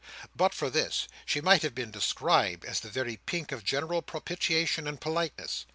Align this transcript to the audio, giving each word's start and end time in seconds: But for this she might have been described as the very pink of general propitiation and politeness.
But 0.35 0.55
for 0.55 0.71
this 0.71 1.07
she 1.27 1.41
might 1.41 1.61
have 1.61 1.75
been 1.75 1.91
described 1.91 2.65
as 2.65 2.79
the 2.79 2.89
very 2.89 3.17
pink 3.17 3.51
of 3.51 3.63
general 3.63 4.01
propitiation 4.01 4.87
and 4.87 4.99
politeness. 4.99 5.67